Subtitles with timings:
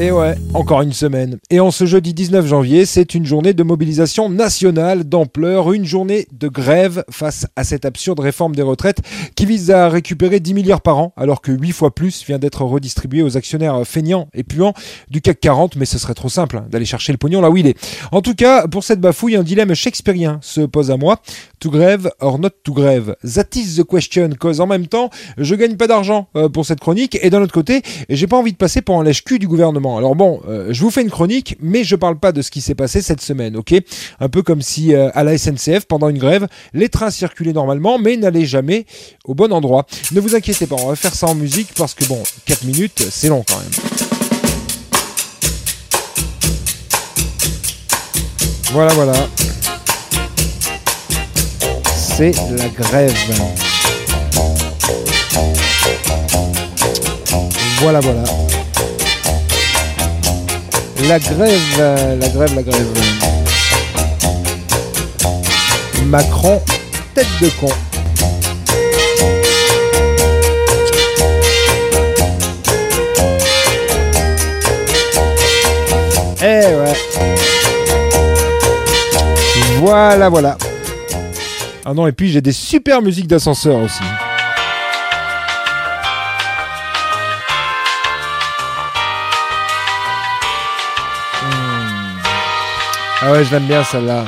[0.00, 1.38] Et ouais, encore une semaine.
[1.50, 6.28] Et en ce jeudi 19 janvier, c'est une journée de mobilisation nationale d'ampleur, une journée
[6.30, 9.00] de grève face à cette absurde réforme des retraites
[9.34, 12.62] qui vise à récupérer 10 milliards par an, alors que 8 fois plus vient d'être
[12.62, 14.72] redistribué aux actionnaires feignants et puants
[15.10, 17.56] du CAC 40, mais ce serait trop simple hein, d'aller chercher le pognon là où
[17.56, 17.76] il est.
[18.12, 21.20] En tout cas, pour cette bafouille, un dilemme shakespearien se pose à moi.
[21.58, 23.16] To grève or not to grève?
[23.24, 26.78] That is the question, cause en même temps, je gagne pas d'argent euh, pour cette
[26.78, 29.87] chronique, et d'un autre côté, j'ai pas envie de passer pour un lèche-cul du gouvernement.
[29.96, 32.60] Alors bon, euh, je vous fais une chronique, mais je parle pas de ce qui
[32.60, 33.74] s'est passé cette semaine, ok?
[34.20, 37.98] Un peu comme si euh, à la SNCF, pendant une grève, les trains circulaient normalement,
[37.98, 38.84] mais n'allaient jamais
[39.24, 39.86] au bon endroit.
[40.12, 43.06] Ne vous inquiétez pas, on va faire ça en musique, parce que bon, 4 minutes,
[43.10, 43.70] c'est long quand même.
[48.72, 49.14] Voilà, voilà.
[51.94, 53.14] C'est la grève.
[57.80, 58.37] Voilà, voilà.
[61.06, 62.86] La grève, la grève, la grève.
[66.06, 66.60] Macron,
[67.14, 67.68] tête de con.
[76.40, 76.92] Eh ouais.
[79.78, 80.58] Voilà, voilà.
[81.84, 84.02] Ah non, et puis j'ai des super musiques d'ascenseur aussi.
[93.20, 94.24] Ah ouais, je l'aime bien celle-là.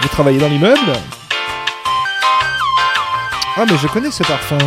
[0.00, 0.92] Vous travaillez dans l'immeuble?
[3.56, 4.58] Ah mais je connais ce parfum.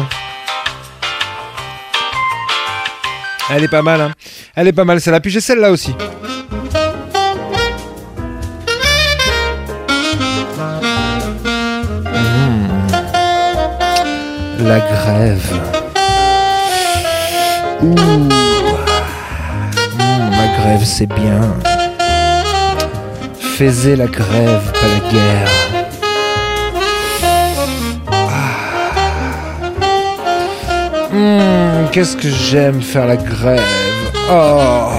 [3.49, 4.11] Elle est pas mal, hein.
[4.53, 5.21] Elle est pas mal celle-là.
[5.21, 5.95] Puis j'ai celle-là aussi.
[14.63, 15.59] La grève.
[17.81, 17.87] Ouh.
[17.87, 18.29] Mmh,
[19.97, 21.41] ma grève, c'est bien.
[23.57, 25.49] Faisez la grève, pas la guerre.
[31.11, 33.61] Mmh, Qu'est-ce que j'aime faire la grève.
[34.29, 34.89] Oh.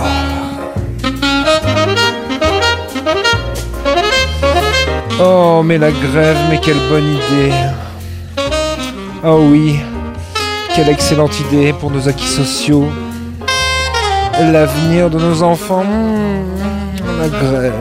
[5.21, 7.53] Oh, mais la grève, mais quelle bonne idée.
[9.25, 9.79] Oh oui,
[10.75, 12.89] quelle excellente idée pour nos acquis sociaux.
[14.41, 15.85] L'avenir de nos enfants.
[15.85, 17.73] Mmh, la grève.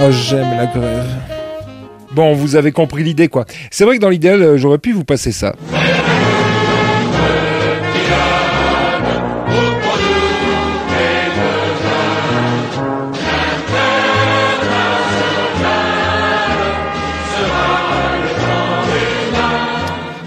[0.00, 1.06] Oh, j'aime la grève.
[2.10, 3.44] Bon, vous avez compris l'idée, quoi.
[3.70, 5.54] C'est vrai que dans l'idéal, euh, j'aurais pu vous passer ça.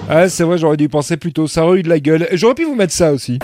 [0.09, 1.47] Ah, c'est vrai, j'aurais dû y penser plus tôt.
[1.47, 2.28] Ça aurait eu de la gueule.
[2.31, 3.40] J'aurais pu vous mettre ça aussi.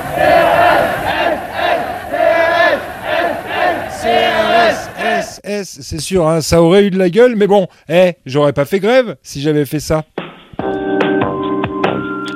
[5.66, 8.80] C'est sûr, hein, ça aurait eu de la gueule, mais bon, eh, j'aurais pas fait
[8.80, 10.04] grève si j'avais fait ça.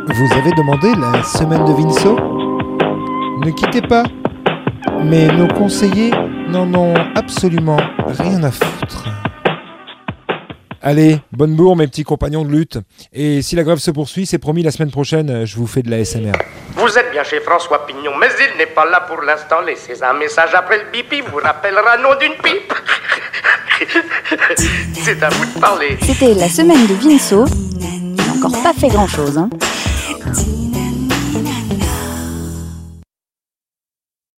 [0.07, 2.15] Vous avez demandé la semaine de Vinceau?
[3.45, 4.03] Ne quittez pas.
[5.03, 6.11] Mais nos conseillers
[6.49, 9.16] n'en ont absolument rien à foutre.
[10.87, 12.79] Allez, bonne bourre mes petits compagnons de lutte.
[13.11, 15.91] Et si la grève se poursuit, c'est promis la semaine prochaine, je vous fais de
[15.91, 16.31] la SMR.
[16.77, 19.59] Vous êtes bien chez François Pignon, mais il n'est pas là pour l'instant.
[19.59, 22.73] Laissez un message après le bipi, vous rappellera nom d'une pipe.
[24.93, 25.97] c'est à vous de parler.
[26.03, 27.43] C'était la semaine de Vinceau.
[27.81, 29.37] Il n'a encore pas fait grand-chose.
[29.37, 29.49] Hein.